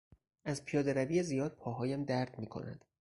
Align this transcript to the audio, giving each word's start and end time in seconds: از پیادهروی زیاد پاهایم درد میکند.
از 0.45 0.65
پیادهروی 0.65 1.23
زیاد 1.23 1.55
پاهایم 1.55 2.03
درد 2.03 2.39
میکند. 2.39 2.85